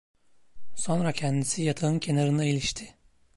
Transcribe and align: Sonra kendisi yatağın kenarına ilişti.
Sonra 0.75 1.11
kendisi 1.11 1.61
yatağın 1.63 1.99
kenarına 1.99 2.45
ilişti. 2.45 2.95